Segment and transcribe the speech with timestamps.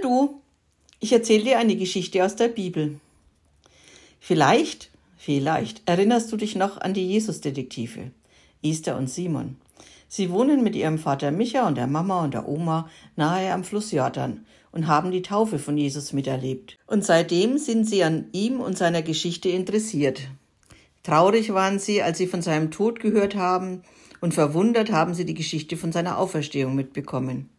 [0.00, 0.40] du,
[1.00, 3.00] ich erzähle dir eine Geschichte aus der Bibel.
[4.20, 8.12] Vielleicht, vielleicht erinnerst du dich noch an die Jesus-Detektive,
[8.62, 9.56] Esther und Simon.
[10.06, 13.90] Sie wohnen mit ihrem Vater Micha und der Mama und der Oma nahe am Fluss
[13.90, 16.78] Jordan und haben die Taufe von Jesus miterlebt.
[16.86, 20.28] Und seitdem sind sie an ihm und seiner Geschichte interessiert.
[21.02, 23.82] Traurig waren sie, als sie von seinem Tod gehört haben,
[24.20, 27.50] und verwundert haben sie die Geschichte von seiner Auferstehung mitbekommen.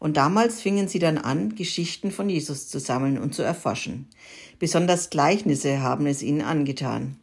[0.00, 4.08] Und damals fingen sie dann an, Geschichten von Jesus zu sammeln und zu erforschen.
[4.58, 7.16] Besonders Gleichnisse haben es ihnen angetan.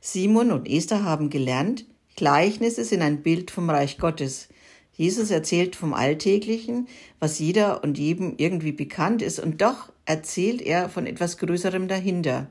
[0.00, 4.48] Simon und Esther haben gelernt, Gleichnisse sind ein Bild vom Reich Gottes.
[4.92, 6.86] Jesus erzählt vom Alltäglichen,
[7.18, 12.50] was jeder und jedem irgendwie bekannt ist, und doch erzählt er von etwas Größerem dahinter.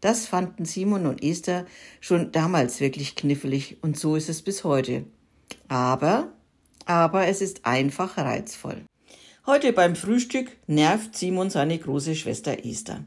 [0.00, 1.66] Das fanden Simon und Esther
[2.00, 5.04] schon damals wirklich knifflig und so ist es bis heute.
[5.68, 6.32] Aber,
[6.84, 8.82] aber es ist einfach reizvoll.
[9.46, 13.04] Heute beim Frühstück nervt Simon seine große Schwester Esther.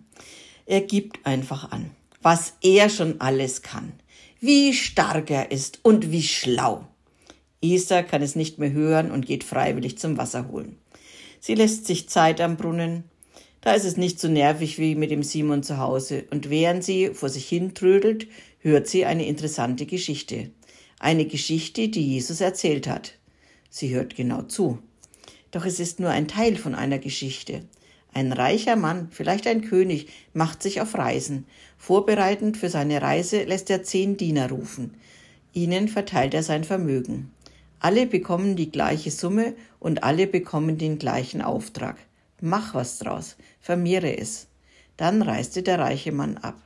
[0.67, 1.89] Er gibt einfach an,
[2.21, 3.93] was er schon alles kann,
[4.39, 6.87] wie stark er ist und wie schlau.
[7.59, 10.77] Esther kann es nicht mehr hören und geht freiwillig zum Wasser holen.
[11.39, 13.05] Sie lässt sich Zeit am Brunnen,
[13.61, 16.25] da ist es nicht so nervig wie mit dem Simon zu Hause.
[16.29, 18.27] Und während sie vor sich hin trödelt,
[18.59, 20.51] hört sie eine interessante Geschichte.
[20.99, 23.13] Eine Geschichte, die Jesus erzählt hat.
[23.71, 24.77] Sie hört genau zu.
[25.51, 27.63] Doch es ist nur ein Teil von einer Geschichte.
[28.13, 31.45] Ein reicher Mann, vielleicht ein König, macht sich auf Reisen.
[31.77, 34.95] Vorbereitend für seine Reise lässt er zehn Diener rufen.
[35.53, 37.31] Ihnen verteilt er sein Vermögen.
[37.79, 41.97] Alle bekommen die gleiche Summe und alle bekommen den gleichen Auftrag.
[42.41, 44.47] Mach was draus, vermehre es.
[44.97, 46.59] Dann reiste der reiche Mann ab.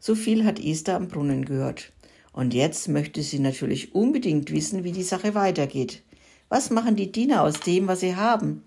[0.00, 1.92] So viel hat Esther am Brunnen gehört.
[2.32, 6.02] Und jetzt möchte sie natürlich unbedingt wissen, wie die Sache weitergeht.
[6.48, 8.62] Was machen die Diener aus dem, was sie haben?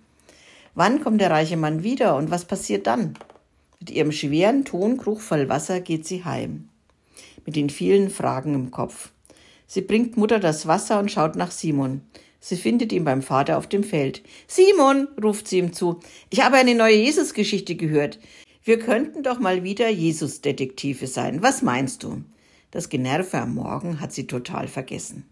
[0.75, 3.15] Wann kommt der reiche Mann wieder und was passiert dann?
[3.79, 6.69] Mit ihrem schweren Tonkrug voll Wasser geht sie heim.
[7.45, 9.11] Mit den vielen Fragen im Kopf.
[9.65, 12.01] Sie bringt Mutter das Wasser und schaut nach Simon.
[12.39, 14.21] Sie findet ihn beim Vater auf dem Feld.
[14.47, 15.99] Simon, ruft sie ihm zu,
[16.29, 18.19] ich habe eine neue Jesusgeschichte gehört.
[18.63, 21.41] Wir könnten doch mal wieder Jesus-Detektive sein.
[21.41, 22.21] Was meinst du?
[22.69, 25.25] Das Generve am Morgen hat sie total vergessen.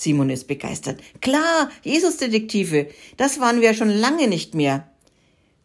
[0.00, 1.00] Simon ist begeistert.
[1.20, 2.86] Klar, Jesus-Detektive.
[3.16, 4.86] Das waren wir schon lange nicht mehr.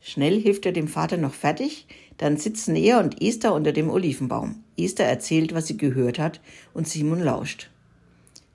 [0.01, 1.85] Schnell hilft er dem Vater noch fertig,
[2.17, 4.63] dann sitzen er und Esther unter dem Olivenbaum.
[4.75, 6.41] Esther erzählt, was sie gehört hat,
[6.73, 7.69] und Simon lauscht.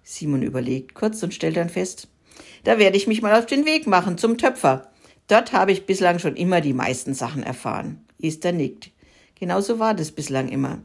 [0.02, 2.08] Simon überlegt kurz und stellt dann fest,
[2.64, 4.90] da werde ich mich mal auf den Weg machen zum Töpfer.
[5.28, 8.04] Dort habe ich bislang schon immer die meisten Sachen erfahren.
[8.20, 8.90] Esther nickt.
[9.36, 10.80] Genauso war das bislang immer.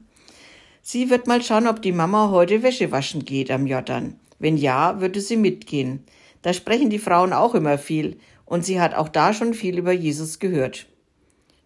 [0.84, 4.20] Sie wird mal schauen, ob die Mama heute Wäsche waschen geht am Jordan.
[4.44, 6.04] Wenn ja, würde sie mitgehen.
[6.42, 9.94] Da sprechen die Frauen auch immer viel, und sie hat auch da schon viel über
[9.94, 10.86] Jesus gehört.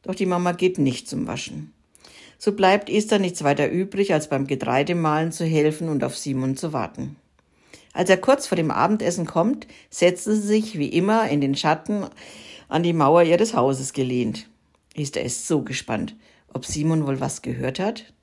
[0.03, 1.73] Doch die Mama geht nicht zum Waschen.
[2.37, 6.71] So bleibt Esther nichts weiter übrig, als beim Getreidemahlen zu helfen und auf Simon zu
[6.71, 7.15] warten.
[7.93, 12.05] Als er kurz vor dem Abendessen kommt, setzt sie sich wie immer in den Schatten
[12.69, 14.47] an die Mauer ihres Hauses gelehnt.
[14.93, 16.15] Esther ist so gespannt,
[16.53, 18.13] ob Simon wohl was gehört hat.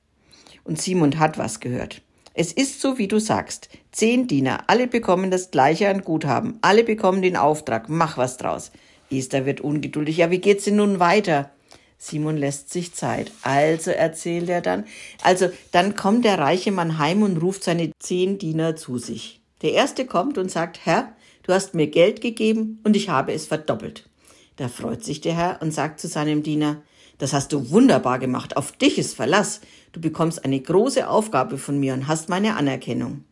[0.63, 2.01] Und Simon hat was gehört.
[2.37, 3.69] Es ist so, wie du sagst.
[3.93, 8.73] Zehn Diener, alle bekommen das gleiche an Guthaben, alle bekommen den Auftrag, mach was draus.
[9.09, 10.17] Esther wird ungeduldig.
[10.17, 11.51] Ja, wie geht's denn nun weiter?
[11.97, 13.31] Simon lässt sich Zeit.
[13.41, 14.83] Also erzählt er dann.
[15.23, 19.39] Also, dann kommt der reiche Mann heim und ruft seine zehn Diener zu sich.
[19.61, 21.13] Der erste kommt und sagt, Herr,
[21.43, 24.09] du hast mir Geld gegeben und ich habe es verdoppelt.
[24.57, 26.81] Da freut sich der Herr und sagt zu seinem Diener,
[27.17, 29.61] das hast du wunderbar gemacht, auf dich ist Verlass.
[29.95, 33.23] Du bekommst eine große Aufgabe von mir und hast meine Anerkennung.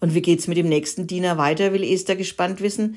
[0.00, 2.96] Und wie geht's mit dem nächsten Diener weiter, will Esther gespannt wissen.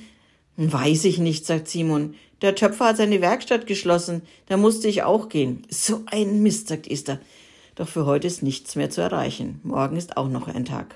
[0.55, 2.15] Weiß ich nicht, sagt Simon.
[2.41, 5.67] Der Töpfer hat seine Werkstatt geschlossen, da musste ich auch gehen.
[5.69, 7.19] So ein Mist, sagt Esther.
[7.75, 9.59] Doch für heute ist nichts mehr zu erreichen.
[9.63, 10.95] Morgen ist auch noch ein Tag.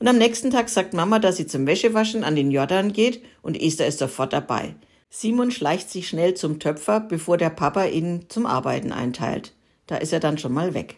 [0.00, 3.62] Und am nächsten Tag sagt Mama, dass sie zum Wäschewaschen an den Jordan geht und
[3.62, 4.74] Esther ist sofort dabei.
[5.08, 9.52] Simon schleicht sich schnell zum Töpfer, bevor der Papa ihn zum Arbeiten einteilt.
[9.86, 10.96] Da ist er dann schon mal weg.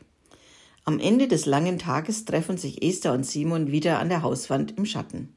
[0.84, 4.84] Am Ende des langen Tages treffen sich Esther und Simon wieder an der Hauswand im
[4.84, 5.34] Schatten.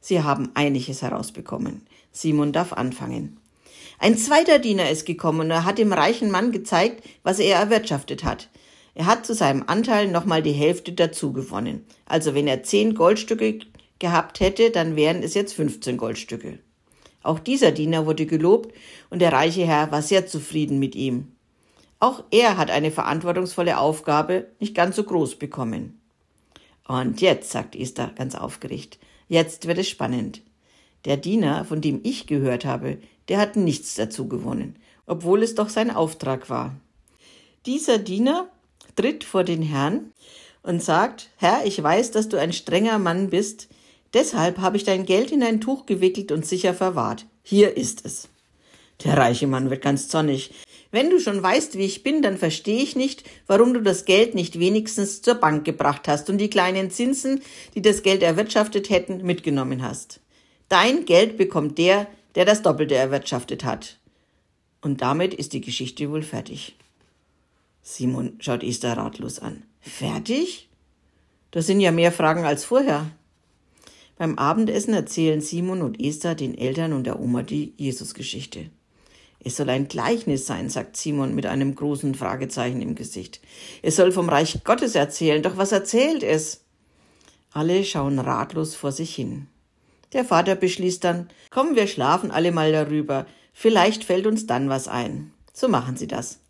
[0.00, 1.82] Sie haben einiges herausbekommen.
[2.10, 3.38] Simon darf anfangen.
[3.98, 8.24] Ein zweiter Diener ist gekommen und er hat dem reichen Mann gezeigt, was er erwirtschaftet
[8.24, 8.48] hat.
[8.94, 11.84] Er hat zu seinem Anteil nochmal die Hälfte dazu gewonnen.
[12.06, 13.60] Also wenn er zehn Goldstücke
[13.98, 16.58] gehabt hätte, dann wären es jetzt 15 Goldstücke.
[17.22, 18.74] Auch dieser Diener wurde gelobt
[19.10, 21.36] und der reiche Herr war sehr zufrieden mit ihm.
[22.00, 26.00] Auch er hat eine verantwortungsvolle Aufgabe nicht ganz so groß bekommen.
[26.88, 28.98] Und jetzt, sagt Esther ganz aufgeregt,
[29.28, 30.40] jetzt wird es spannend.
[31.04, 32.98] Der Diener, von dem ich gehört habe,
[33.28, 34.76] der hat nichts dazu gewonnen,
[35.06, 36.74] obwohl es doch sein Auftrag war.
[37.66, 38.48] Dieser Diener
[38.96, 40.12] tritt vor den Herrn
[40.62, 43.68] und sagt, Herr, ich weiß, dass du ein strenger Mann bist,
[44.14, 47.26] deshalb habe ich dein Geld in ein Tuch gewickelt und sicher verwahrt.
[47.42, 48.28] Hier ist es.
[49.04, 50.52] Der reiche Mann wird ganz zornig.
[50.90, 54.34] Wenn du schon weißt, wie ich bin, dann verstehe ich nicht, warum du das Geld
[54.34, 57.42] nicht wenigstens zur Bank gebracht hast und die kleinen Zinsen,
[57.74, 60.20] die das Geld erwirtschaftet hätten, mitgenommen hast.
[60.68, 63.98] Dein Geld bekommt der, der das Doppelte erwirtschaftet hat.
[64.80, 66.74] Und damit ist die Geschichte wohl fertig.
[67.82, 69.62] Simon schaut Esther ratlos an.
[69.80, 70.68] Fertig?
[71.50, 73.10] Das sind ja mehr Fragen als vorher.
[74.16, 78.70] Beim Abendessen erzählen Simon und Esther den Eltern und der Oma die Jesusgeschichte.
[79.42, 83.40] Es soll ein Gleichnis sein, sagt Simon mit einem großen Fragezeichen im Gesicht.
[83.82, 86.60] Es soll vom Reich Gottes erzählen, doch was erzählt es?
[87.52, 89.46] Alle schauen ratlos vor sich hin.
[90.12, 94.88] Der Vater beschließt dann, komm, wir schlafen alle mal darüber, vielleicht fällt uns dann was
[94.88, 95.32] ein.
[95.52, 96.40] So machen sie das.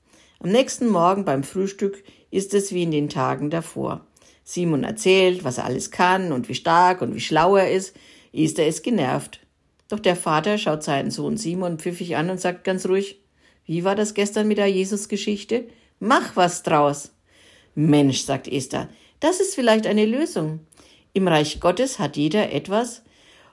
[0.40, 4.06] Am nächsten Morgen beim Frühstück ist es wie in den Tagen davor.
[4.42, 7.94] Simon erzählt, was er alles kann und wie stark und wie schlau er ist.
[8.32, 9.40] Esther ist genervt.
[9.90, 13.20] Doch der Vater schaut seinen Sohn Simon pfiffig an und sagt ganz ruhig,
[13.66, 15.66] wie war das gestern mit der Jesus-Geschichte?
[15.98, 17.12] Mach was draus.
[17.74, 18.88] Mensch, sagt Esther,
[19.18, 20.60] das ist vielleicht eine Lösung.
[21.12, 23.02] Im Reich Gottes hat jeder etwas,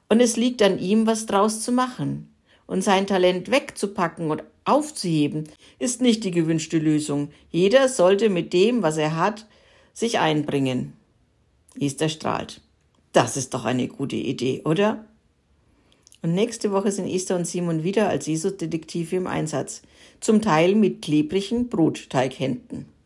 [0.10, 2.34] und es liegt an ihm, was draus zu machen.
[2.68, 5.50] Und sein Talent wegzupacken und aufzuheben,
[5.80, 7.32] ist nicht die gewünschte Lösung.
[7.50, 9.48] Jeder sollte mit dem, was er hat,
[9.94, 10.94] sich einbringen.
[11.80, 12.62] Esther strahlt.
[13.12, 15.06] Das ist doch eine gute Idee, oder?
[16.22, 19.82] Und nächste Woche sind Esther und Simon wieder als Jesus-Detektive im Einsatz,
[20.20, 22.97] zum Teil mit klebrigen Brotteighänden.